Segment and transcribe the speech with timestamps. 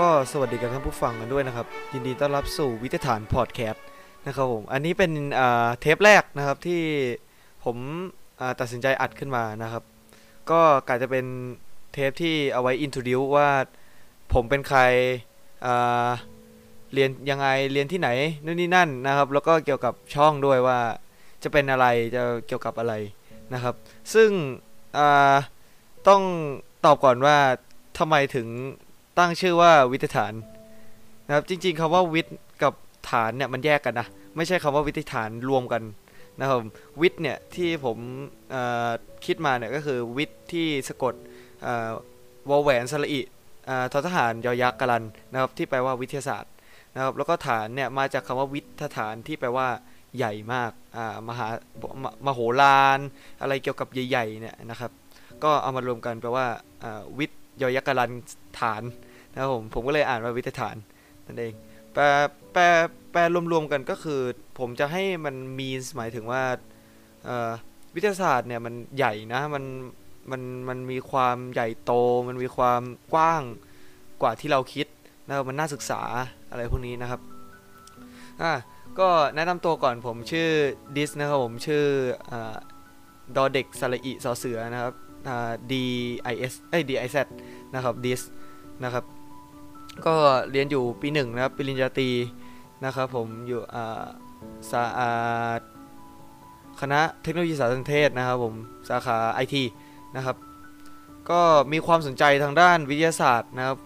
[0.00, 3.84] ก็สวัสดีกับท่านผู้ฟังกันด้วยนะครับ ยินดีต้อนรับสู่วิทยฐานพอดแคสต์
[4.26, 5.12] นะครับผม อันนี้เป็น
[5.80, 6.82] เทปแรกนะครับที่
[7.64, 7.76] ผม
[8.60, 9.82] ตัดสินใจอัดขึ้นมานะครับ
[10.50, 11.26] ก็กาจะเป็น
[11.92, 13.48] เทปที่เอาไว้อินโทรดิวว่า
[14.32, 14.80] ผมเป็นใคร
[16.92, 18.08] เรียนยังไงเรียนที่ไหน
[18.44, 20.78] นู่นนี่นั่นนะครับ แล้วก็เกี่ยวกับช่องด้วยว่า
[21.42, 22.94] จะเป็นอะไรจะเกี่ยวกับอะไร
[23.54, 23.74] นะครับ
[24.14, 24.30] ซึ่ง
[26.08, 26.22] ต้อง
[26.84, 27.36] ตอบก่อนว่า
[27.98, 28.48] ทำไมถึง
[29.18, 30.32] ตั้งชื่อว่าวิทยฐาน
[31.26, 32.72] นะครับจริง ๆคำว่าวิทย์กับ
[33.10, 35.82] ฐานเนี่ยมันแยกกันนะไม่ใช่คำว่าวิทยฐานรวมกัน
[36.40, 36.60] นะครับ
[37.00, 37.98] วิทย์เนี่ยที่ผม
[39.26, 41.14] คิดมาเนี่ยก็คือวิทย์ที่สะกด
[42.48, 43.20] วอลแหวนสระอิ
[43.68, 46.52] อทอทหารยอยักษ์กะลันนะครับที่แปลว่าวิทยาศาสตร์
[46.94, 49.68] นะครับแล้วก็ฐานเนี่ยมาจากคำว่าวิทยฐานที่แปลว่า
[50.16, 51.46] ใหญ่มากอ่ามหา
[52.02, 52.98] มมโหฬาร
[53.40, 54.90] อะไรเกี่ยวกับใหญ่ๆเนี่ยนะครับ
[55.44, 56.46] ก็เอามารวมกันแปลว่า
[56.84, 57.30] อ่าวิท
[57.62, 58.10] ยอยักษ์กะลัน
[58.60, 58.82] ฐาน
[59.32, 60.76] นะครับผมผมก็เลยอ่านว่าวิทยฐาน
[61.26, 61.52] นั่นเอง
[61.92, 62.04] แปล
[62.52, 62.64] แปล
[63.12, 63.20] แปล
[63.52, 64.20] รวมๆกันก็คือ
[64.58, 66.42] ผมจะให้มันมีหมายถึงว่า
[67.94, 69.64] วิทยาศาสตร์เนี่ยมันใหญ่นะมัน
[70.30, 71.92] มันมันมีความใหญ่โต
[72.28, 73.42] มันมีความกว้าง
[74.22, 74.86] กว่าที่เราคิด
[75.26, 76.02] นะครับมันน่าศึกษา
[76.50, 77.20] อะไรพวกนี้นะครับ
[78.42, 78.52] อะ
[78.98, 80.48] ก็แนะนำตัวก่อนผมชื่อ
[80.96, 81.84] ดิสนะครับผมชื่อ
[82.30, 82.32] อ
[83.36, 84.94] ดอเด็กสระอิสอเสือนะครับ
[85.70, 85.72] D
[86.32, 87.16] I S เอ้ย D I Z
[87.74, 88.20] นะครับดิส
[88.84, 89.04] นะครับ
[90.06, 90.14] ก็
[90.50, 92.10] เรียนอยู่ปีหนึ่งนะครับ ปริญญาตรี
[92.84, 94.04] นะครับผมอยู่อ่า
[94.70, 95.08] สาอา
[96.80, 98.54] คณะเทคโนโลยีสารสนเทศนะครับผม
[98.88, 99.62] สาขาไอที
[100.16, 100.36] นะครับ
[101.30, 101.40] ก็
[101.72, 103.78] มีความสนใจทางด้านวิทยาศาสตร์นะครับ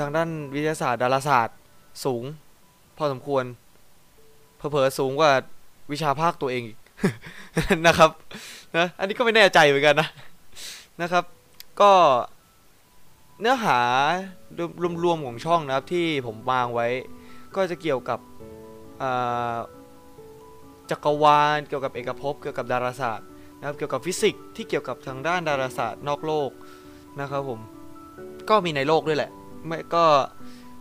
[0.00, 1.56] ทางด้านวิทยาศาสตร์ดาราศาสตร์
[2.04, 2.24] สูง
[2.98, 3.44] พอสมควร
[4.56, 5.32] เผลอๆสูงกว่า
[5.92, 6.78] วิชาภาคตัวเองอีก
[7.86, 8.10] นะครับ
[8.76, 10.08] นะอันนี้ก็ไม่แน่ใจเหมือนกันนะ
[11.02, 11.24] นะครับ
[11.80, 11.92] ก็
[13.40, 13.80] เนื้อหา
[15.04, 16.88] รวมๆของช่องนะครับที่ผมวางไว้
[17.56, 18.18] ก็จะเกี่ยวกับ
[20.90, 23.28] จักรวาล เกี่ยวกับเอกภพเกี่ยวกับดาราศาสตร์
[23.58, 26.50] นะครับเกี่ยวกับฟิสิกส์ที่เกี่ยวกับทางด้านดาราศาสตร์นอกโลก
[27.20, 27.60] นะครับผม
[28.48, 29.30] ก็มีในโลกด้วยแหละ
[29.66, 30.04] ไม่ก็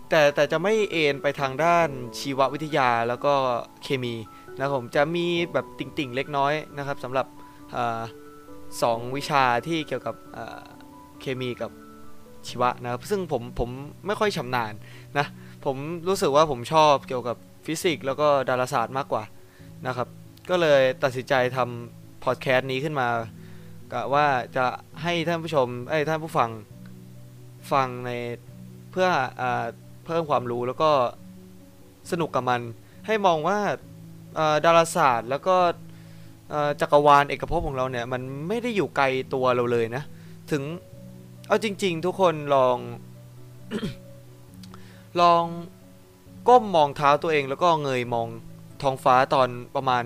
[0.09, 3.33] แต่แต่จะไม่เอ็นไปทางด้านชีววิทยาแล้วก็
[3.83, 4.15] เคมี
[4.55, 7.25] นะครับผมจะมีแบบติ่งๆเล็กน้อยนะครับสำหรับ
[8.81, 10.15] สองวิชาที่เกี่ยวกับ
[11.21, 11.71] เคมีกับ
[12.47, 13.69] ชีวะนะครับซึ่งผมผม
[14.07, 14.73] ไม่ค่อยชำนาญ
[15.17, 15.25] นะ
[15.65, 19.23] ผมรู้สึกว่าผมชอบเกี่ยวกับฟิสิกส์แล้วก็ดาราศาสตร์มากกว่า
[19.87, 20.07] นะครับ
[20.49, 23.07] ก็เลยตัดสินใจทำพอดแคสต์นี้ขึ้นมา
[23.93, 24.25] กะว่า
[24.55, 24.65] จะ
[25.03, 26.49] ให้ท่านผู้ชมไอ้ท่านผู้ฟัง
[27.71, 28.11] ฟังใน
[28.91, 29.09] เพื่อ
[29.41, 29.43] อ
[30.05, 30.91] เพิ่มความรู้แล้วก็
[32.11, 32.61] สนุกกับมัน
[33.07, 33.59] ให้มองว่า
[34.65, 35.57] ดาราศาสตร์แล้วก็
[36.81, 40.03] จักรวาลเอกภพของเราเนี่ยมันไม่ได้อยู่ไกลตัวเราเลยนะ
[40.51, 40.63] ถึง
[41.47, 42.77] เอาจริง ๆ ทุกคนลอง
[45.21, 45.43] ลอง
[46.47, 48.27] ก้มมองเท้าตัวเองแล้วก็เงยมอง
[48.81, 50.03] ท้องฟ้าตอนประมาณ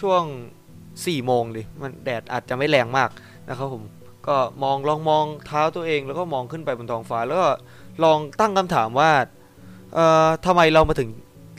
[0.00, 0.22] ช่วง
[0.76, 3.10] 4โมงดิมันแดดอาจจะไม่แรงมาก
[3.48, 3.82] นะครับผม
[4.26, 7.48] ก็มองลองมองเท้าตัวเองแล้วก็มองขึ้นไปบนท้องฟ้า แล้วก็
[8.04, 9.10] ลองตั้งคำถามว่า
[9.94, 11.10] เอ่อทำไมเรามาถึง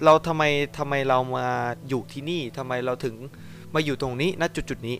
[0.05, 0.43] เราทำไม
[0.77, 1.47] ทำไมเรามา
[1.89, 3.15] อยู่ที่นี่ทำไมเราถึง
[3.73, 4.97] มาอยู่ตรงนี้ณจุดจุดนี้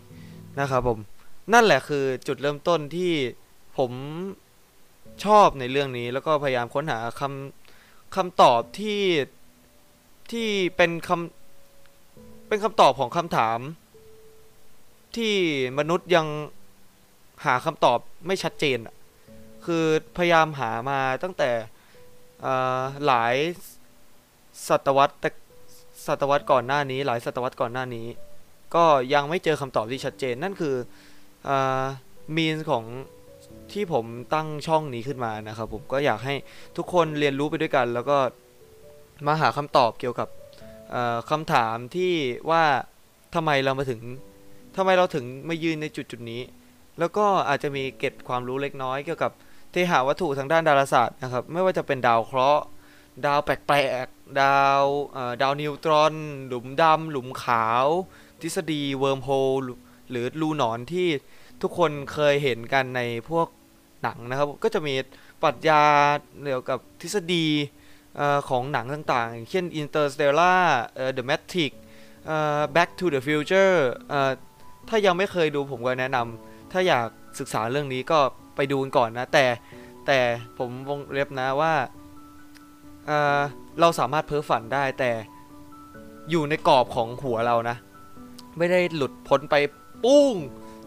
[0.60, 0.98] นะครับผม
[1.52, 3.12] นั่นแหละคือจุดเริ่มต้นที่
[3.78, 3.92] ผม
[5.24, 9.02] ชอบในเรื่องนี้ แล้วก็พยายามค้นหาคำคำตอบที่
[10.32, 13.58] ที่เป็นคำเป็นคำตอบของคำถาม
[15.16, 15.34] ที่
[15.78, 16.26] มนุษย์ยัง
[17.44, 18.94] หาคำตอบไม่ชัดเจนอะ
[19.64, 19.84] คือ
[20.16, 21.50] พยายามหามาตั้งแต่
[23.06, 23.34] หลาย
[24.68, 25.28] ศตวรรษแต่
[26.06, 28.06] ศตวรรษก่อนหน้านี้ หลายศตวรรษก่อนหน้านี้
[28.74, 30.74] ก็ยังไม่เจอคำตอบที่ชัดเจนนั่นคือ
[32.36, 32.84] มีนของ
[33.72, 34.04] ที่ผม
[34.34, 36.34] ตั้งช่องนี้ขึ้นมานะครับผมก็อยากให้
[36.76, 38.16] ทุกคนเรียนรู้ไปด้วยกัน แล้วก็
[39.26, 40.28] มาหาคำตอบเกี่ยวกับ
[41.30, 42.12] คำถามที่
[42.50, 42.64] ว่า
[43.34, 44.00] ทำไมเรามาถึง
[44.76, 46.42] ทำไมเราถึงมายืนในจุดจุดนี้
[46.98, 49.32] แล้วก็อาจจะมีเกร็ดความรู้เล็กน้อยเกี่ยวกับ
[49.72, 52.64] เทหวัตถุทางด้านดาราศาสตร์นะครับไม่ว่าจะเป็นดาวเคราะห์
[53.26, 54.82] ดาวแปลกๆดาว
[55.42, 56.14] ดาวนิวตรอน
[56.46, 57.86] หลุมดำหลุมขาว
[58.42, 59.52] ทฤษฎี wormhole
[60.10, 61.08] หรือรูหนอนที่
[61.62, 63.00] ทุกคนเคยเห็นกันใน
[63.30, 63.48] พวก
[64.02, 64.94] หนังนะครับ ก็จะมี
[65.42, 65.82] ปรัชญา
[66.42, 67.46] เกี่ยวกับทฤษฎี
[68.48, 70.62] ของหนังต่างๆ เช่น Interstellar
[70.94, 71.72] เอ่อ The Matrix
[72.76, 73.74] Back to the Future
[74.08, 74.30] เอ่อ
[74.88, 77.06] ถ้ายังไม่เคยดูผมก็แนะนำถ้าอยาก
[77.38, 78.18] ศึกษาเรื่องนี้ก็
[78.56, 79.46] ไปดูกันก่อนนะ แต่
[80.06, 80.18] แต่
[80.58, 81.74] ผมวงเล็บนะว่า
[83.06, 85.10] เเราสามารถเพ้อฝันได้แต่
[86.30, 87.76] อยู่ในกรอบของหัวเรานะ
[88.58, 89.54] ไม่ได้หลุดพ้นไป
[90.04, 90.34] ปุ้ง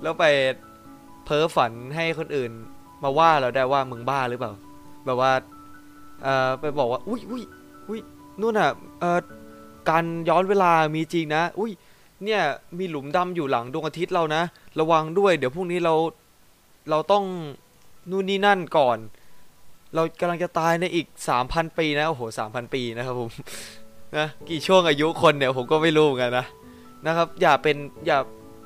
[0.01, 0.25] แล้วไป
[1.25, 2.51] เพ้อฝันให้คนอื่น
[3.03, 4.51] มาว่าเราได้ว่ามึงบ้าหรือเปล่า
[5.05, 5.31] แบบว่า
[6.23, 7.43] เอ่อไปบอกว่า อุ้ยอุ้ย
[7.87, 7.99] อุ้ย
[8.41, 9.19] นู่นน่ะเอ่อ
[9.89, 11.71] การย้อนเวลามีจริงนะ อุ้ย
[12.23, 12.41] เนี่ย
[12.79, 14.43] มีหลุมดำอยู่หลังดวงอาทิตย์เรานะ
[14.79, 15.93] ระวังด้วย เดี๋ยวพรุ่งนี้เรา
[16.89, 17.23] เราต้อง
[18.09, 18.97] นู่นนี่นั่นก่อน
[19.95, 21.07] เรากำลังจะตายในอีก
[21.41, 23.29] 3,000ปีนะ โอ้โห3,000ปีนะครับผม
[24.17, 26.45] นะ กี่ช่วงอายุคนเนี่ยผมก็ไม่รู้เหมือนกันนะ
[27.05, 27.77] นะครับ อย่าเป็น
[28.07, 28.19] อย่า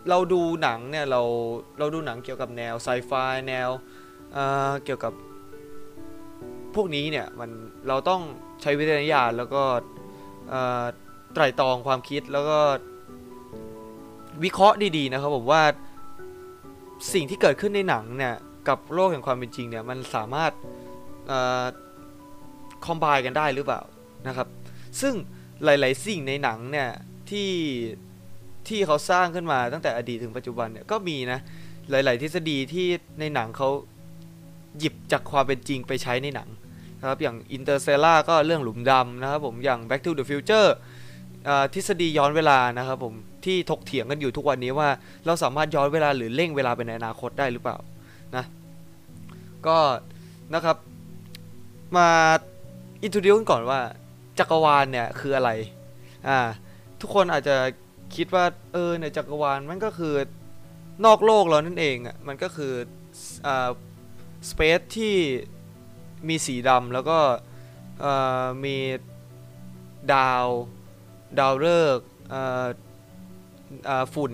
[0.10, 1.22] เราดูหนังเนี่ยเรา
[1.80, 3.12] เราดูหนังเกี่ยวกับแนวไซไฟ
[3.48, 3.69] แนว
[4.33, 5.13] เอ่อเกี่ยวกับ
[6.75, 7.50] พวกนี้เนี่ยมัน
[7.88, 8.22] เราต้อง
[8.62, 9.63] ใช้วิจารณญาณแล้วก็
[11.33, 12.60] ไตร่ตรองความคิดแล้วก็
[14.44, 15.63] วิเคราะห์ดีๆนะครับผมว่า
[17.13, 18.36] สิ่งที่เกิดขึ้นในหนังเนี่ย
[18.68, 20.51] กับโลกแห่งความเป็นจริงเนี่ยมันสามารถ
[22.86, 23.81] คอมไบกันได้หรือเปล่า
[24.28, 24.48] นะครับ
[25.01, 25.13] ซึ่ง
[25.63, 26.89] หลาย ๆ สิ่งในหนังเนี่ย
[27.30, 27.50] ที่
[28.68, 31.40] ที่เขาสร้างขึ้นมาตั้งแต่อดีตถึงปัจจุบันเนี่ยก็มีนะ
[31.90, 32.88] หลาย ๆ ทฤษฎีที่
[33.19, 33.69] ในหนังเขา
[34.80, 36.50] หยิบจากความเป็นจริงไปใช้ในหนัง
[37.00, 40.69] นะครับอย่าง Interstellar ก็เรื่องหลุมดำนะครับผมอย่าง Back to the Future
[41.48, 43.13] อ่าทฤษฎีย้อนเวลานะครับผม
[43.46, 44.90] ที่ถกเถียงกันอยู่ทุกวันนี้ว่า
[45.25, 47.78] เราสามารถย้อนเวลาหรือเร่งเวลาไปในอนาคตได้หรือเปล่า
[48.36, 48.46] นะ
[49.68, 49.78] ก็
[50.54, 50.78] นะครับ
[51.98, 52.10] มา
[53.04, 53.80] อิน r o ดิวกันก่อนว่า
[54.40, 55.50] จักรวาลเนี่ยคืออะไร
[56.28, 56.38] อ่า
[57.02, 57.56] ทุกคนอาจจะ
[58.16, 60.13] คิดว่าเออในจักรวาลมันก็คือ
[61.06, 62.74] นอกโลกเรานั่นเองอะมันก็คือ
[63.46, 63.69] อ่า
[64.50, 65.16] สเปซที่
[66.28, 67.19] มีสีดำแล้วก็
[68.02, 68.13] เอ่
[68.44, 68.78] อมี
[70.13, 70.46] ดาว
[71.40, 71.68] ดาวฤ
[71.98, 72.68] กษ์อ่อ
[73.90, 74.34] อ่าฝุ่น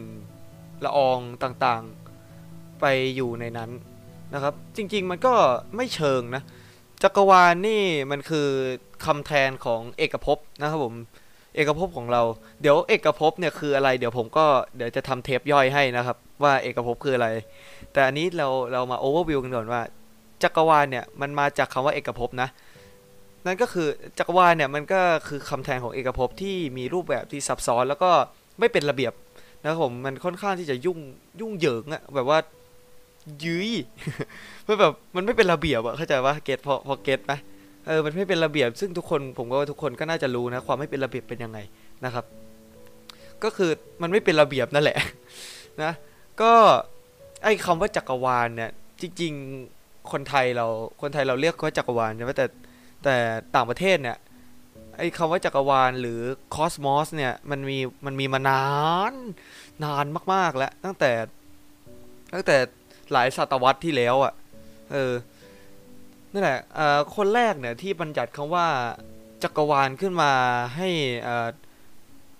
[0.85, 2.85] ละอองต่างๆไป
[3.15, 3.71] อยู่ในนั้น
[4.33, 5.33] นะครับ จริงๆมันก็
[5.75, 6.43] ไม่เชิงนะ
[7.03, 8.47] จักรวาลนี่มันคือ
[9.05, 10.95] คำแทนของเอกภพนะครับผม
[11.57, 12.21] เอกภพของเรา
[12.61, 14.45] เดี๋ยวเอกภพเนี่ยคืออะไร เดี๋ยวผมก็
[14.75, 17.27] เดี๋ยวจะทำเทปย่อยให้นะครับ ว่าเอกภพคืออะไร
[17.93, 19.81] แต่อันนี้เราเรามาโอเวอร์วิวกันก่อนว่า
[20.43, 22.49] จักรวาลเนี่ยมันมาจากคำว่าเอกภพนะ
[23.45, 23.87] นั่นก็คือ
[24.19, 28.11] จักรวาลเนี่ยมันก็คือคำแทนของเอกภพที่มีรูปแบบที่ซับซ้อนแล้วก็
[28.59, 29.13] ไม่เป็นระเบียบ
[29.61, 30.99] นะครับผมมันค่อนข้างที่จะยุ่ง
[31.39, 32.39] ยุ่งเหยิงอะแบบว่า
[33.43, 33.69] ยื้ย
[34.67, 37.33] มันแบบมันไม่เป็นระเบียบอะเข้าใจปะเกตพอพอเกตไหม
[37.87, 41.59] เออมันไม่เป็นระเบียบ ซึ่งทุกคนผมก็ว่าทุกคนก็น่าจะรู้นะความไม่เป็นระเบียบเป็นยังไง
[42.05, 42.25] นะครับ
[43.43, 44.97] ก็คือมันไม่เป็นระเบียบนั่นแหละ
[45.83, 45.91] นะ
[46.41, 46.51] ก็
[47.43, 49.33] ไอ้คำว่าจักรวาลเนี่ยจริง
[49.71, 50.67] ๆคนไทยเรา
[51.01, 52.45] คนไทยเราเรียกว่าจักรวาลใช่ไหมแต่
[53.03, 53.15] แต่
[53.55, 54.17] ต่างประเทศเนี่ย
[54.97, 56.19] ไอ้คำว่าจักรวาลหรือ
[56.55, 58.65] คอสมอสเนี่ยมันมีมันมีมานา
[59.11, 59.13] น
[59.83, 61.11] นานมากๆแล้วตั้งแต่
[62.33, 62.57] ตั้งแต่
[63.11, 64.33] หลายศตวรรษที่แล้วอะ่ะ
[64.93, 65.13] เออ
[66.31, 66.59] นั่นแหละ
[67.15, 68.67] คนแรกเนี่ยที่บัญญัติคำว่า
[69.43, 70.31] จักรวาลขึ้นมา
[70.75, 70.89] ให้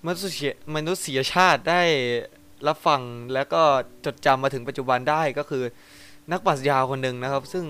[0.05, 1.81] มนุษยมนุษยชาติได้
[2.67, 3.01] รับฟัง
[3.33, 3.61] แล้วก็
[4.05, 5.63] จดจำมาถึงปัจจุบันได้ก็คือ
[6.31, 7.65] นักปรัชญาคนหนึ่งนะครับ ซึ่ง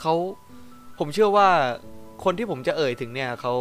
[0.00, 0.14] เขา
[0.98, 1.48] ผมเชื่อว่า
[2.24, 3.54] คนที่ผมจะเอ่ยถึงเนี่ยเขา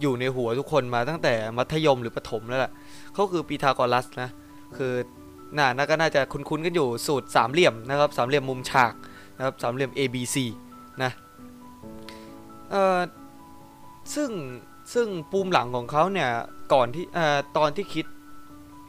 [0.00, 2.72] อยู่ในหัวทุกคนมาตั้งแต่มัธยมหรือประถมแล้วแหละ
[3.14, 4.30] เขาคือปีทากรัสนะ
[4.76, 4.92] คือ
[5.56, 8.92] น่าน่าก็น่าจะคุ้นๆกันอยู่สูตรสามเหลี่ยมนะครับสามเหลี่ยมมุมฉาก
[9.38, 10.36] นะครับสามเหลี่ยม ABC
[11.02, 11.10] นะ
[12.70, 12.98] เอ่อ
[14.14, 14.30] ซึ่ง
[14.94, 16.30] ซึ่งปูมหลังของเขาเนี่ย
[16.72, 18.06] ก่อนที่เอ่อตอนที่คิด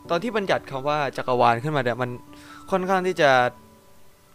[0.09, 2.09] ตอนที่บัญญัติคำว่าจักรวาลขึ้นมาเนี่ยมัน
[2.71, 3.31] ค่อนข้างที่จะ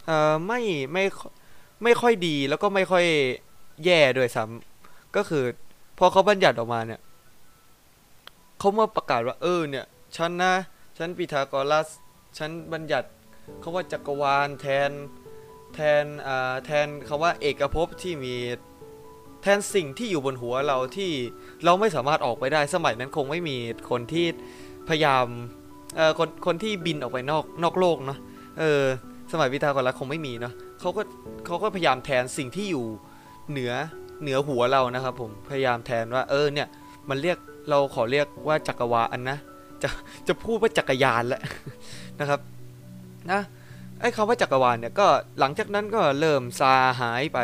[0.06, 0.60] เอ่อไม่
[0.92, 1.04] ไม่
[1.82, 3.04] ไม่ค่อยดีแล้วก็ไม่ค่อย
[3.84, 5.44] แย่ด้วยซ้ำก็คือ
[5.98, 7.00] พอเขาบัญญัติออกมาเนี่ย
[8.58, 9.84] เขามาประกาศว่าเออเนี่ย
[10.16, 10.54] ฉันนะ
[10.98, 11.88] ฉันปีทากรัส
[12.38, 13.08] ฉันบัญญัติ
[13.62, 14.90] คำว่าจักรวาลแทน
[15.74, 16.04] แทน
[16.64, 18.34] แทนคำว่าเอกภพที่มี
[19.42, 21.10] แทนสิ่งที่อยู่บนหัวเราที่
[21.64, 23.56] เราไม่สามารถออกไปได้สมัยนั้นคงไม่มี
[23.90, 24.26] คนที่
[24.88, 25.26] พยายาม
[25.96, 28.18] เออคนคนที่บินออกไปนอกนอกโลกเนาะ
[28.58, 28.82] เออ
[29.32, 31.02] สมัยวิทากรคงไม่มีเนาะเขาก็
[31.46, 32.84] เขาก็พยายามแทนสิ่งที่อยู่
[33.50, 33.72] เหนือ
[34.22, 36.68] เหนือหัวเรานะครับผมพยายามแทนว่าเออเนี่ย
[37.08, 37.38] มันเรียก
[37.70, 39.38] เราขอเรียกว่าจักรวาลนะ
[39.82, 39.88] จะ
[40.28, 41.42] จะพูดว่าจักรยานแล้ว
[42.20, 42.40] นะครับ
[43.30, 43.40] นะ
[44.06, 45.06] อ้คำว่าจักรวาลเนี่ยก็
[45.38, 47.38] หลังจากนั้นก็เริ่มซาหายไป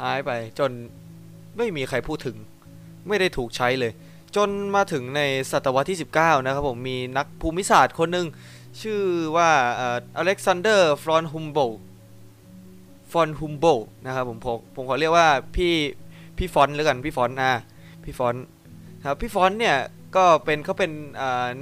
[0.00, 0.70] หายไป จน
[1.56, 2.36] ไม่มีใครพูดถึง
[3.08, 3.92] ไม่ได้ถูกใช้เลย
[4.36, 8.26] จนมาถึงในศตวรรษที่ 19 นะครับผมมีนักภูมิศาสตร์คนหนึ่ง
[8.82, 9.00] ชื่อ
[9.36, 9.50] ว่า
[10.16, 11.58] อเล็กซานเดอร์ฟอนฮุมโบลดท์
[13.12, 13.64] ฟอนฮุมโบลดท์
[14.06, 15.74] นะครับผมผมผมขอเรียกว่าพี่
[16.38, 17.52] พี่ฟอนแล้วกันพี่ฟอนอะ
[18.04, 18.34] พี่ฟอน
[19.06, 19.76] ครับพี่ฟอนเนี่ย
[20.16, 20.92] ก็เป็นเขาเป็น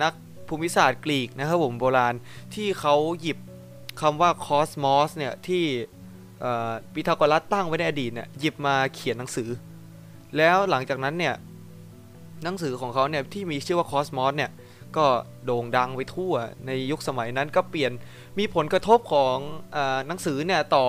[0.02, 0.12] นัก
[0.48, 2.14] ภูมิศาสตร์กรีกนะครับผมโบราณ
[2.54, 3.38] ที่เขาหยิบ
[4.00, 5.64] คำว่าคอสมอสเนี่ย ที่
[6.92, 9.48] ปิทาโกรัสตั้งไว้ในอดีตเนี่ยหยิบมาเขียนหนังสือ
[10.36, 11.34] แล้วหลังจากนั้นเนี่ย
[12.44, 14.50] หนังสือของเขาเนี่ยที่มีชื่อว่าคอสมอสเนี่ย
[14.96, 15.06] ก็
[15.44, 16.34] โด่งดังไปทั่ว
[16.66, 17.92] ในยุคสมัยนั้นก็เปลี่ยน
[18.38, 19.36] มีผลกระทบของ
[19.76, 20.86] อหนังสือเนี่ยต่อ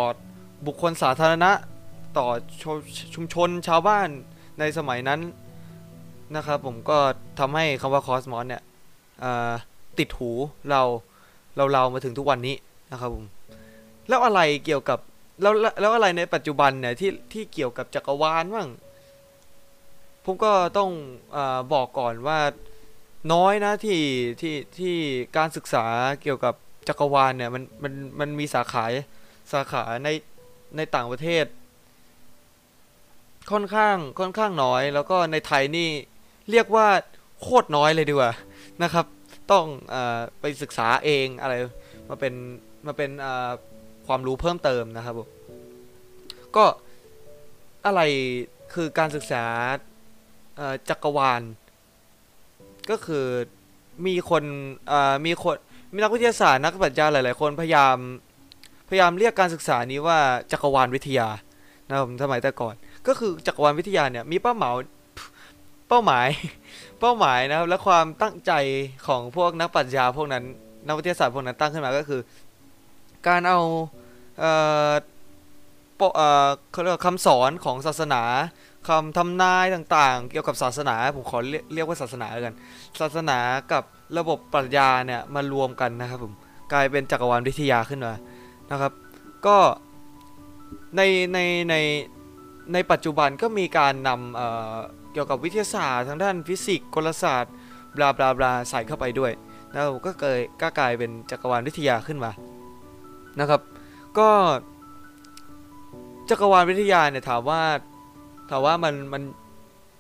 [0.68, 1.52] บุคคลสาธารณะ
[2.18, 2.28] ต่อ
[2.62, 2.64] ช
[3.16, 4.08] ชุมชนชาวบ้าน
[4.60, 5.20] ในสมัยนั้น
[6.36, 6.98] นะครับผมก็
[7.40, 8.62] ทำให้คำว่าคอสมอสเนี่ย
[10.00, 10.32] ติดหู
[10.70, 10.82] เรา
[11.56, 12.56] เราเรามาถึงทุกวันนี้
[12.92, 13.26] นะครับผม
[14.08, 15.00] แล้วอะไรเกี่ยวกับ
[15.42, 18.70] แล้วแล้วลวอะไรในปัจจุบันเนี่ยที่ที่เกี่ยวกับจักรวาลบ้าง
[20.26, 20.92] ผมก็ต้อง
[21.36, 21.38] อ
[21.74, 22.40] บอกก่อนว่า
[23.34, 24.02] น้อยนะที่
[24.42, 24.96] ที่ที่
[25.38, 25.86] การศึกษา
[26.22, 26.54] เกี่ยวกับ
[26.88, 28.86] จักรวาลเนี่ยมันมันมันมีสาขา
[29.52, 30.10] สาขาใน
[30.78, 31.46] ในต่างประเทศ
[33.52, 35.90] ค่อนข้างค่อนข้างน้อย แล้วก็ในไทยนี่
[36.52, 36.88] เรียกว่า
[37.42, 38.32] โคตรน้อยเลยดีกว่า
[38.84, 39.06] นะครับ
[39.52, 39.96] ต้องอ
[40.40, 41.54] ไปศึกษาเองอะไร
[42.10, 42.34] มาเป็น
[42.86, 43.12] มาเป็น
[44.08, 45.30] ความรู้เพิ่มเติมนะครับผม
[46.56, 46.66] ก็
[47.86, 48.02] อะไร
[48.74, 49.44] คือการศึกษา
[50.90, 51.42] จักรวาล
[52.90, 53.26] ก็คือ
[54.08, 54.44] มีคน
[55.26, 55.56] มีคน
[55.94, 57.98] มีนักวิทยาศาสตร์นักปรัชญาหลาย ๆ คนพยายาม
[58.90, 60.20] พยายามเรียกการศึกษานี้ว่า
[60.52, 61.28] จักรวาลวิทยา
[61.88, 62.76] นะครับผมสมัยแต่ก่อน
[63.08, 64.74] ก็คือจักรวาลวิทยาเนี่ยมีเป้าหมาย
[65.90, 66.28] เป้าหมาย
[67.00, 68.52] เป้าหมายนะครับและความตั้งใจ
[69.08, 70.44] ของพวกนักปรัชญาพวกนั้น
[70.88, 72.22] นักวิทยาศาสตร์พวกนั้นตั้งขึ้นมาก็คือ
[73.28, 73.60] การเอา
[74.40, 74.52] เอ่
[74.90, 74.94] อ
[76.16, 78.22] เอ่อเขาเรียกคำสอนของศาสนา
[78.88, 82.56] คำทำนายต่างๆ เกี่ยวกับศาสนาผมขอเรียกเรียกว่าศาสนาแล้วกัน
[83.00, 83.38] ศาสนา
[83.72, 83.84] กับ
[84.18, 86.34] ระบบปรัชญาเนี่ยมารวมกันนะครับผม
[86.74, 88.14] กลายเป็นจักรวาลวิทยาขึ้นมา
[88.72, 88.92] นะครับ
[89.46, 89.58] ก็
[90.96, 91.02] ใน
[91.34, 91.76] ในใน
[92.74, 94.42] ในปัจจุบันก็มีการนำเอ
[94.74, 94.76] อ
[95.14, 97.54] เกี่ยวกับวิทยาศาสตร์ทางด้านฟิสิกส์กลศาสตร์
[97.96, 99.32] บลาบลาบลาใส่เข้าไปด้วย
[99.72, 102.32] นะครับก็เกิดก็กลายเป็นจักรวาลวิทยาขึ้นมา
[103.40, 103.62] นะครับ
[104.18, 104.30] ก็
[106.30, 107.62] จักรวาลวิทยาเนี่ยถามว่า
[108.50, 109.24] ถามว่ามันมัน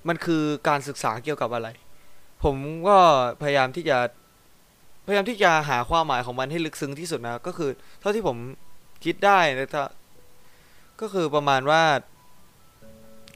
[0.08, 1.68] มันคือการศึกษาเกี่ยวกับอะไร
[2.44, 2.56] ผม
[2.88, 2.98] ก็
[3.42, 3.98] พยายามที่จะ
[5.06, 8.38] พยายามที่จะหาความหมายของมันให้ลึกซึ้งที่สุดนะ ก็คือ เท่าที่ผม
[9.06, 9.86] คิดได้นะถ้า
[11.02, 11.84] ก็คือประมาณว่า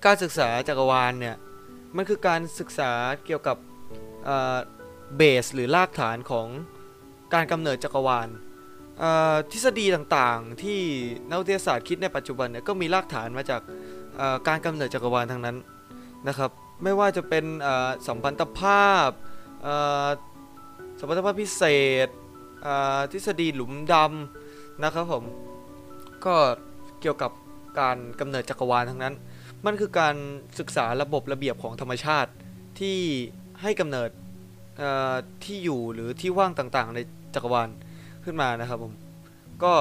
[0.05, 1.35] การศึกษาจักรวาลเนี่ย
[1.95, 2.91] มันคือการศึกษา
[3.25, 3.57] เกี่ยวกับ
[5.17, 6.47] เบสหรือรากฐานของ
[7.33, 8.27] การกำเนิดจักรวาล
[9.51, 10.79] ทฤษฎีต่างๆ ที่
[11.29, 13.61] นักวิทยาศาสตร์คิดในปัจจุบันเนี่ยก็มีรากฐานมาจาก
[14.47, 15.57] การกำเนิดจักรวาลทั้งนั้น
[16.27, 16.51] นะครับ
[16.83, 17.45] ไม่ว่าจะเป็น
[18.07, 19.09] สัมพันธภาพ
[20.99, 21.63] สัมพันธภาพพิเศ
[22.05, 22.07] ษ
[23.11, 25.23] ทฤษฎีหลุมดำนะครับผม
[26.25, 26.35] ก็
[27.01, 27.31] เกี่ยวกับ
[27.79, 29.13] การกำเนิดจักรวาลทั้งนั้น
[29.65, 30.15] มันคือการ
[30.59, 32.31] ศึกษาระบบระเบียบของธรรมชาติ
[32.79, 32.97] ที่
[33.61, 34.09] ให้กำเนิด
[35.43, 36.99] ที่อยู่หรือที่ว่างต่างๆ ใน
[37.35, 37.69] จักรวาล
[38.25, 38.93] ขึ้นมานะครับผม
[39.63, 39.73] ก็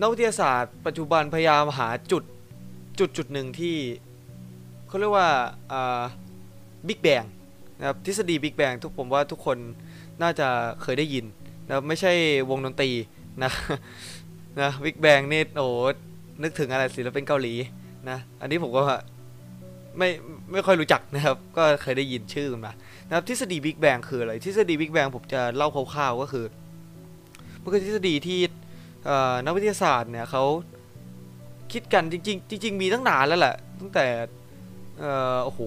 [0.00, 2.24] นักวิทยาศาสตร์ปัจจุบันพยายามหาจุด
[2.98, 3.76] จุดจุดหนึ่งที่
[4.88, 5.28] เขาเรียกว่า
[6.88, 7.24] บิ๊กแบง
[7.78, 9.58] นะครับทฤษฎีบิ๊กแบงทุกผมว่าทุกคน
[10.22, 10.48] น่าจะ
[10.82, 11.24] เคยได้ยิน
[11.66, 12.12] นะไม่ใช่
[12.50, 12.90] วงดนตรี
[13.42, 13.50] นะ
[14.60, 15.66] นะบิ๊กแบงนี่โอ้
[16.42, 17.54] นึกถึงอะไรศิลปินเกาหลี
[18.10, 18.82] นะอันนี้ผมก็
[19.98, 20.08] ไม่
[20.52, 22.72] ไม่ค่อยรู้จักนะครับ ก็เคยได้ยินชื่อมา
[23.06, 26.44] นะครับทฤษฎีบิ๊กแบงคืออะไร ทฤษฎีบิ๊กแบงผมจะเล่าคร่าวๆก็คือ
[27.62, 28.38] มันคือทฤษฎีที่
[29.44, 30.44] นักวิทยาศาสตร์เนี่ยเขา
[31.72, 34.06] คิดกันจริงๆจริงๆมีตั้งนานแล้วแหละตั้งแต่
[35.44, 35.60] โอ้โห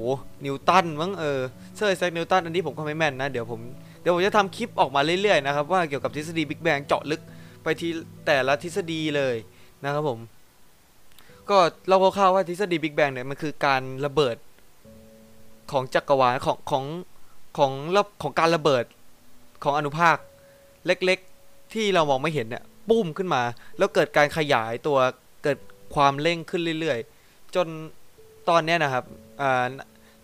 [0.45, 1.39] นิวตันมั้งเออ
[1.75, 3.59] เซอร์ไอแซคนิวตันอันนี้ผมก็ไม่แม่นนะ เดี๋ยวผม
[4.01, 7.21] เดี๋ยวผมจะทำคลิปออกมาเรื่อยๆนะครับ ว่าเกี่ยวกับทฤษฎีบิ๊กแบงเจาะลึก
[7.63, 7.89] ไปที่
[8.25, 9.35] แต่ละทฤษฎีเลย
[9.83, 10.19] นะครับผม
[11.50, 11.57] ก็
[11.88, 14.38] เราคร่าวๆว่าทฤษฎีบิ๊กแบงเนี่ยมันคือการระเบิด
[15.71, 16.83] ของจักรวาลของของ
[17.57, 18.85] ของระของการระเบิด
[19.63, 20.17] ของอนุภาค
[20.85, 21.32] เล็กๆ
[21.73, 23.43] ที่เรามองไม่เห็นเนี่ยปุ้มขึ้นมา
[23.77, 24.97] แล้วเกิดการขยายตัว
[25.43, 25.57] เกิด
[25.95, 27.67] ความเร่งขึ้นเรื่อยๆ จน
[28.49, 29.03] ตอนนี้นะครับ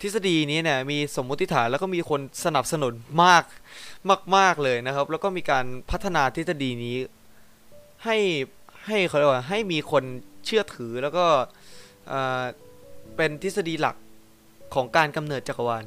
[0.02, 3.44] ทฤษฎีนี้เนี่ยมีสมมุติฐานแล้วก็มีคนสนับสนุนมาก
[4.38, 6.96] มาก ๆเลยนะครับ แล้วก็มีการพัฒนาทฤษฎีนี้
[8.06, 8.18] ให้
[8.88, 10.04] ให้เขาเรียกว่าให้มีคน
[10.46, 11.26] เชื่อถือแล้วก็
[13.16, 13.96] เป็นทฤษฎีหลัก
[14.74, 15.84] ของการกำเนิดจักรวาล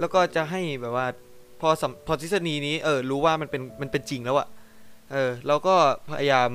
[0.00, 1.06] แล้วก็จะให้แบบว่า
[1.60, 1.68] พอ
[2.06, 4.48] พอทฤษฎีนี้เออรู้ว่ามันเป็นมันเป็นจริงแล้วอะ
[5.12, 5.74] เออเราก็
[6.10, 6.50] พยายาม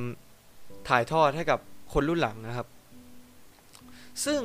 [0.89, 1.59] ถ่ายทอดให้กับ
[1.93, 2.67] คนรุ่นหลังนะครับ
[4.25, 4.41] ซึ่ง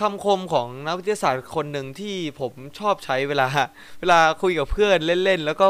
[0.00, 3.46] คำคมของนักวิทยาศาสตร์คนหนึ่งที่ผมชอบใช้เวลา
[4.00, 5.66] เวลาคุยกับเพื่อนเล่นๆ แล้วก็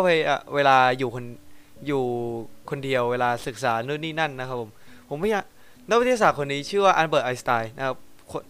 [0.54, 1.24] เวลาอยู่คน
[1.86, 2.04] อยู่
[2.70, 4.70] คนเดียวเวลาศึกษาโน่นนี่นั่นนะครับผม
[5.08, 5.44] ผมไม่อยาก
[5.88, 7.96] นักวิทยาศาสตร์คนนี้ชื่อว่าอันเบิร์ตไอน์สไตน์นะครับ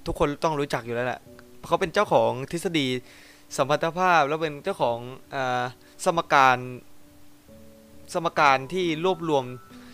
[0.06, 1.20] ทุกคนต้องรู้จักอยู่แล้วแหละ
[1.68, 2.87] เขาเป็นเจ้าของทฤษฎี
[3.56, 4.99] สัมพัทธภาพแล้วเป็นเจ้าของ
[5.34, 5.37] อ
[6.04, 6.58] สมการ
[8.14, 9.45] สมการที่รวบรวม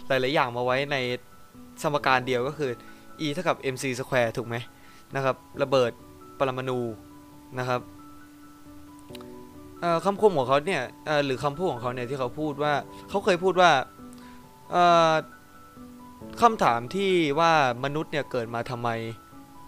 [0.09, 0.97] หลาย ๆ อย่างมาไว้ใน
[1.83, 2.71] สมการเดียวก็คือ
[3.21, 4.57] e เท่ากับ mc square ถูกไหม
[5.15, 5.91] นะครับระเบิด
[6.39, 6.81] ปรมาณู
[7.59, 7.81] นะครับ
[10.05, 10.83] คำคมของเขาเนี่ย
[11.25, 12.75] หรือคำพูดของเขาเนี่ยที่เขาพูดว่า
[13.11, 13.71] เขาเคยพูดว่า
[16.43, 17.53] คำถามที่ว่า
[17.85, 18.89] มนุษย์เนี่ยเกิดมาทำไม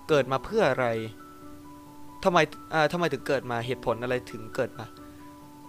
[0.09, 0.87] เกิดมาเพื่ออะไร
[2.25, 2.39] ทำไม
[2.93, 4.85] ทำไมถึงเกิดมาเหตุผลอะไรถึงเกิดมา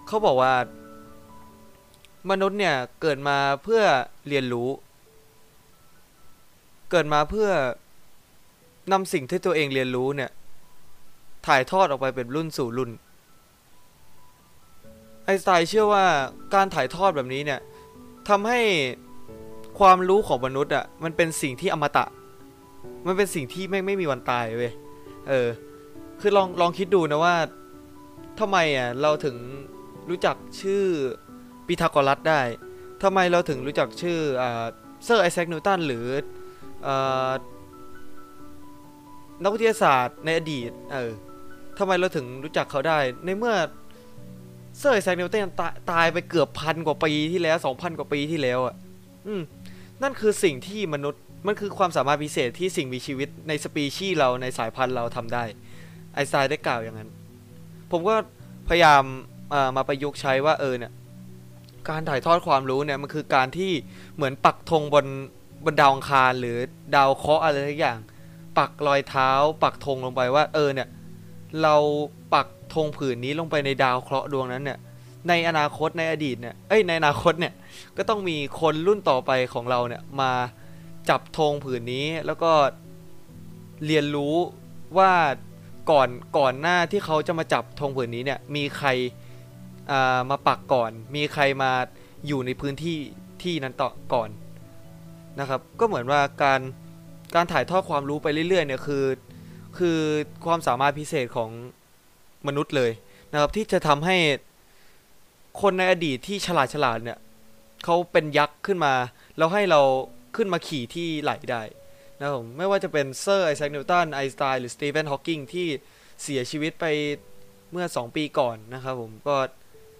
[0.08, 0.54] เขาบอกว่า
[2.30, 3.84] มนุษย์เนี่ยเกิดมาเพื่อ
[4.28, 4.70] เรียนรู้
[6.92, 7.50] เกิดมาเพื่อ
[8.92, 10.32] นำสิ่งที่ตัวเองเรียนรู้เนี่ย
[11.48, 12.92] ถ่ายทอดออกไปเป็นรุ่นสู่รุ่น
[15.26, 16.06] ไอสไตน์เชื่อว่า
[16.54, 17.60] การถ่ายทอดแบบนี้เนี่ย
[18.30, 18.60] ทำให้
[19.80, 22.06] ความรู้ของมนุษย์อะมันเป็นสิ่งที่อมตะ
[23.08, 24.74] มันเป็นสิ่งที่ไม่ไม่มีวันตายเว้ย
[25.30, 25.48] เออ
[26.20, 27.36] คือลองลองคิดดูนะว่า
[28.40, 29.36] ทำไมอะเราถึง
[30.10, 30.84] รู้จักชื่อ
[31.70, 32.42] ปีทาโกรัสได้
[33.04, 34.66] ทำไมเราถึงรู้จักชื่ออ่า
[35.06, 36.08] เซอร์ไอแซคนิวตันหรือ
[36.88, 37.32] อ่า
[39.44, 41.12] นักวิทยาศาสตร์ในอดีต เออ
[41.78, 43.56] ทำไมเราถึงรู้จักเขาได้ ในเมื่อ
[44.80, 45.48] เซอร์ไอแซคนิวตัน
[45.92, 48.76] ตายไปเกือบพันกว่าปีที่แล้วสองพันกว่าปีที่แล้วอะ
[49.28, 49.42] อืม
[50.04, 55.44] นั่นคือสิ่งที่มนุษย์ มันคือความสามารถพิเศษที่สิ่งมีชีวิตในสปีชีส์เราในสายพันธุ์เราทำได้
[56.14, 57.10] ไอน์สไตน์ได้กล่าวอย่างนั้น
[57.92, 58.16] ผมก็
[58.70, 59.04] พยายาม
[59.78, 60.92] มาประยุกต์ใช้ว่าเออเนี่ย
[61.90, 63.72] การถ่ายทอดความรู้เนี่ยมันคือการที่
[64.16, 65.06] เหมือนปักธงบน
[65.66, 66.58] บนดาวอังคารหรือ
[66.96, 68.00] ดาวเคราะห์อะไรทุกอย่าง
[68.58, 69.30] ปักรอยเท้า
[69.64, 70.88] ปักธงลงไปว่า เออเนี่ย
[71.62, 71.76] เรา
[72.34, 74.80] ปักธงผืนนี้ลงไปในดาวเคราะห์ดวงนั้นเนี่ย
[75.28, 77.54] ในอนาคตในอดีตเนี่ยเอ้ยในอนาคตเนี่ย
[77.98, 80.32] ก็ต้องมีคนรุ่นต่อไปของเราเนี่ยมา
[81.10, 82.52] จับธงผืนนี้แล้วก็
[83.86, 84.36] เรียนรู้
[84.98, 85.12] ว่า
[85.92, 88.90] ก่อนก่อนหน้าที่เขาจะมาจับธงผืนนี้เนี่ยมีใคร
[90.29, 91.72] มาปักก่อน มีใครมา
[92.27, 92.98] อยู่ในพื้นที่
[93.43, 94.29] ที่นั้นต่อก่อน
[95.39, 96.62] นะครับ ก็เหมือนว่าการ
[97.36, 99.05] การถ่ายทอดความรู้ไปเรื่อยๆเนี่ยคือ
[99.77, 100.00] คือ
[100.46, 101.50] ความสามารถพิเศษของ
[102.48, 102.91] มนุษย์เลย
[103.31, 104.17] นะครับที่จะทำให้
[105.62, 107.19] คนในอดีตที่ฉลาดฉลาดเนี่ย
[107.86, 108.93] เขาเป็นยักษ์ขึ้นมา
[109.38, 109.82] แล้วให้เรา
[110.36, 111.62] ขึ้นมาขี่ที่ไหลได้
[112.19, 115.67] นะครับผมไม่ว่าจะเป็นเซอร์ไอแซคนิวตันไอน์สไตน์หรือสตีเฟนฮอว์กิงที่
[116.23, 116.86] เสียชีวิตไป
[117.71, 119.36] เมื่อ 2 ปีก่อนนะครับผมก็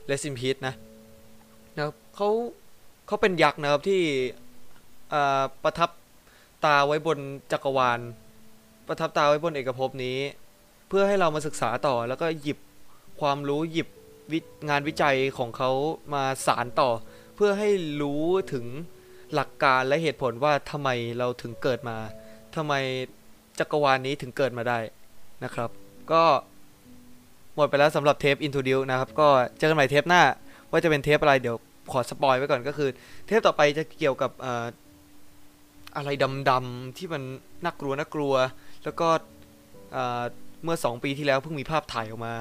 [0.10, 0.76] เลซิมพี e นะ
[1.76, 2.30] นะครับเขา
[3.08, 4.02] เขาเป็นยักษ์นะครับที่
[5.64, 5.90] ประทับ
[6.66, 7.20] ตาไว้บน
[7.52, 8.00] จักรวาล
[8.88, 10.18] ประทับตาไว้บนเอกภพนี้
[10.90, 12.58] เพื่อให้เรามาศึกษาต่อแล้วก็หยิบ
[13.22, 13.88] ความรู้หยิบ
[14.70, 15.72] งานวิจัยของเขา
[16.14, 16.90] มาสารต่อ
[17.36, 17.70] เพื่อให้
[18.02, 18.66] รู้ถึง
[19.34, 21.98] หลักการและเหตุผลว่าทำไมเราถึงเกิดมา
[22.56, 22.74] ทำไม
[23.60, 24.80] จักรวาลนี้ถึงเกิดมาได้
[25.44, 25.70] นะครับ
[26.12, 26.24] ก็
[27.60, 30.22] หมดไปแล้วสำหรับเทป Introduce นะครับก็เจอกันใหม่เทปหน้า
[30.72, 31.58] ว่าจะเป็นเทปอะไรเดี๋ยว
[31.92, 32.90] ขอสปอยไว้ก่อนก็คือ
[33.28, 34.66] เทปต่อไปจะเกี่ยวกับเอ่อ
[35.96, 36.10] อะไร
[36.50, 37.22] ดำๆที่มัน
[37.64, 38.34] น่ากลัวน่ากลัว
[38.84, 39.08] แล้วก็
[39.92, 40.24] เอ่อ
[40.64, 42.34] เมื่อ 2 ปีที่แล้วเพิ่งมีภาพถ่ายออกมา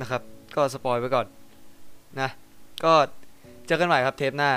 [0.00, 0.22] นะครับ
[0.56, 1.26] ก็สปอยไว้ก่อน
[2.20, 2.28] นะ
[2.84, 2.92] ก็
[3.66, 4.50] เจอกันใหม่ครับเทปหน้า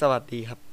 [0.00, 0.71] สวัสดีครับ